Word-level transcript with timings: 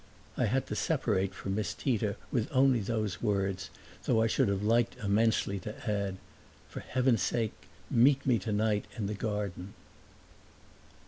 I 0.35 0.45
had 0.45 0.65
to 0.65 0.75
separate 0.75 1.31
from 1.35 1.53
Miss 1.53 1.75
Tita 1.75 2.15
with 2.31 2.47
only 2.51 2.79
those 2.79 3.21
words, 3.21 3.69
though 4.05 4.19
I 4.23 4.25
should 4.25 4.47
have 4.47 4.63
liked 4.63 4.97
immensely 4.97 5.59
to 5.59 5.75
add, 5.87 6.17
"For 6.67 6.79
heaven's 6.79 7.21
sake 7.21 7.53
meet 7.87 8.25
me 8.25 8.39
tonight 8.39 8.85
in 8.97 9.05
the 9.05 9.13
garden!" 9.13 9.75